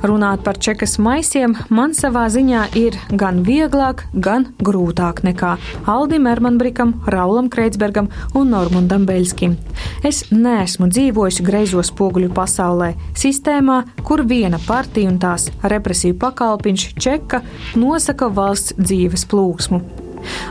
Runāt 0.03 0.41
par 0.43 0.57
čekas 0.59 0.97
maisiem 0.99 1.53
man 1.71 1.93
savā 1.95 2.25
ziņā 2.27 2.65
ir 2.75 2.97
gan 3.15 3.37
vieglāk, 3.47 4.01
gan 4.11 4.49
grūtāk 4.59 5.21
nekā 5.23 5.53
Aldim 5.87 6.27
Ermanbrikam, 6.27 6.91
Raulam 7.07 7.47
Kreitsbergam 7.47 8.09
un 8.35 8.51
Normundam 8.51 9.07
Beļskim. 9.07 9.55
Es 10.03 10.25
neesmu 10.35 10.89
dzīvojusi 10.91 11.47
greizo 11.47 11.79
spoguļu 11.87 12.33
pasaulē, 12.35 12.91
sistēmā, 13.15 13.79
kur 14.03 14.25
viena 14.27 14.59
partija 14.67 15.07
un 15.07 15.21
tās 15.23 15.47
represiju 15.63 16.19
pakalpiņš 16.19 16.89
čeka 16.99 17.39
nosaka 17.79 18.27
valsts 18.27 18.75
dzīves 18.83 19.23
plūsmu. 19.31 19.79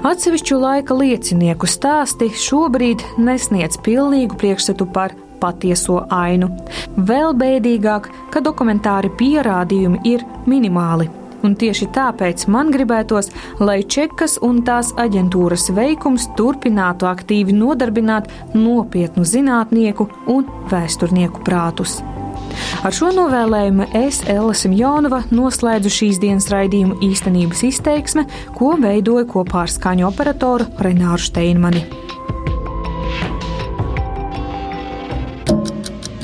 Atsevišķu 0.08 0.58
laika 0.60 0.96
liecinieku 0.96 1.68
stāsti 1.68 2.30
šobrīd 2.36 3.04
nesniedz 3.20 3.78
pilnīgu 3.84 4.36
priekšstatu 4.40 4.88
par 4.96 5.14
patieso 5.42 6.02
ainu. 6.10 6.52
Vēl 6.96 7.34
bēdīgāk, 7.38 8.08
ka 8.30 8.44
dokumentāri 8.44 9.10
pierādījumi 9.18 10.06
ir 10.14 10.24
minimāli. 10.46 11.10
un 11.42 11.56
tieši 11.58 11.88
tāpēc 11.94 12.46
man 12.54 12.70
gribētos, 12.74 13.30
lai 13.62 13.82
Čekas 13.82 14.38
un 14.46 14.62
tās 14.66 14.92
aģentūras 15.00 15.70
veikums 15.74 16.28
turpinātu 16.38 17.08
aktīvi 17.10 17.56
nodarbināt 17.56 18.30
nopietnu 18.54 19.26
zinātnieku 19.26 20.08
un 20.30 20.46
vēsturnieku 20.70 21.42
prātus. 21.46 22.00
Ar 22.84 22.92
šo 22.92 23.08
novēlējumu 23.16 23.88
es, 23.96 24.20
Ella 24.28 24.52
Simjonova, 24.56 25.22
noslēdzu 25.32 25.92
šīs 25.92 26.20
dienas 26.22 26.50
raidījumu 26.52 26.98
īstenības 27.08 27.64
izteiksme, 27.70 28.26
ko 28.58 28.74
veidoju 28.82 29.28
kopā 29.32 29.64
ar 29.64 29.72
skaņu 29.72 30.08
operatoru 30.10 30.68
Renāru 30.84 31.22
Steinmani. 31.22 31.86